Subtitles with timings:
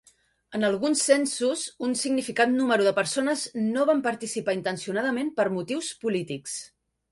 [0.59, 3.45] En alguns censos, un significant número de persones
[3.77, 6.61] no van participar intencionadament per motius polítics.